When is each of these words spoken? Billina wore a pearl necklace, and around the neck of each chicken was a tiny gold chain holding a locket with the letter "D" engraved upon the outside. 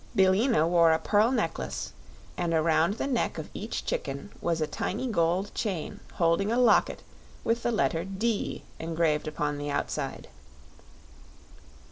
Billina 0.15 0.67
wore 0.67 0.91
a 0.93 0.97
pearl 0.97 1.31
necklace, 1.31 1.93
and 2.35 2.55
around 2.55 2.95
the 2.95 3.05
neck 3.05 3.37
of 3.37 3.51
each 3.53 3.85
chicken 3.85 4.31
was 4.41 4.59
a 4.59 4.65
tiny 4.65 5.05
gold 5.05 5.53
chain 5.53 5.99
holding 6.13 6.51
a 6.51 6.57
locket 6.57 7.03
with 7.43 7.61
the 7.61 7.71
letter 7.71 8.03
"D" 8.03 8.63
engraved 8.79 9.27
upon 9.27 9.59
the 9.59 9.69
outside. 9.69 10.27